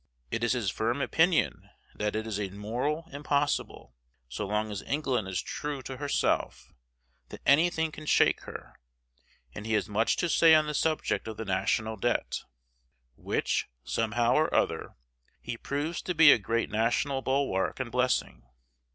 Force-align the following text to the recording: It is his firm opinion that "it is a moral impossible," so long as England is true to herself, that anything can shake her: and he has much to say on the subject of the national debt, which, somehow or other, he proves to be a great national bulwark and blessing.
It 0.31 0.43
is 0.43 0.53
his 0.53 0.71
firm 0.71 0.99
opinion 0.99 1.69
that 1.93 2.15
"it 2.15 2.25
is 2.25 2.39
a 2.39 2.49
moral 2.49 3.07
impossible," 3.11 3.93
so 4.27 4.47
long 4.47 4.71
as 4.71 4.81
England 4.81 5.27
is 5.27 5.43
true 5.43 5.83
to 5.83 5.97
herself, 5.97 6.73
that 7.29 7.43
anything 7.45 7.91
can 7.91 8.07
shake 8.07 8.41
her: 8.45 8.79
and 9.53 9.67
he 9.67 9.73
has 9.73 9.87
much 9.87 10.15
to 10.15 10.27
say 10.27 10.55
on 10.55 10.65
the 10.65 10.73
subject 10.73 11.27
of 11.27 11.37
the 11.37 11.45
national 11.45 11.97
debt, 11.97 12.41
which, 13.15 13.67
somehow 13.83 14.33
or 14.33 14.51
other, 14.51 14.95
he 15.39 15.55
proves 15.55 16.01
to 16.01 16.15
be 16.15 16.31
a 16.31 16.39
great 16.39 16.71
national 16.71 17.21
bulwark 17.21 17.79
and 17.79 17.91
blessing. 17.91 18.43